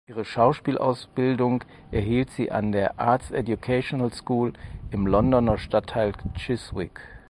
Ihre 0.07 0.25
Schauspielausbildung 0.25 1.63
erhielt 1.91 2.31
sie 2.31 2.49
an 2.51 2.71
der 2.71 2.99
"Arts 2.99 3.29
Educational 3.29 4.11
School" 4.11 4.51
im 4.89 5.05
Londoner 5.05 5.59
Stadtteil 5.59 6.13
Chiswick. 6.35 6.99